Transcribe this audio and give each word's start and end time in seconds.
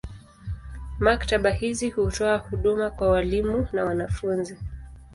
Maktaba 0.99 1.49
hizi 1.49 1.89
hutoa 1.89 2.37
huduma 2.37 2.89
kwa 2.89 3.09
walimu 3.11 3.67
na 3.73 3.85
wanafunzi. 3.85 4.57